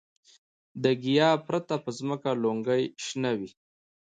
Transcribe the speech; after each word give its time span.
د 0.83 0.85
ګیاه 1.03 1.33
پرته 1.47 1.75
په 1.83 1.89
ځمکه 1.97 2.29
لونګۍ 2.43 2.83
شنه 3.05 3.31
وه. 3.39 3.49